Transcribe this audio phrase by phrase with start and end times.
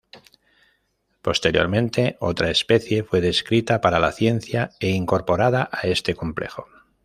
[1.21, 6.65] Posteriormente, otra especie fue descrita para la ciencia e incorporada a este complejo.